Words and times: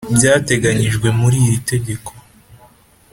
byateganyijwe 0.15 1.07
muri 1.19 1.37
iri 1.47 1.59
tegeko 1.71 2.11